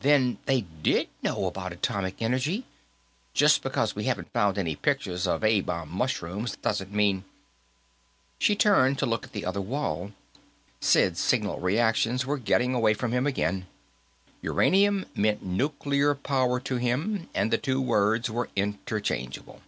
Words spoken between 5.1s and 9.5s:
of A bomb mushrooms doesn't mean" She turned to look at the